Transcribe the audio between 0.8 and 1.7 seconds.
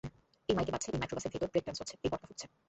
এই মাইক্রোবাসের ভেতর ব্রেক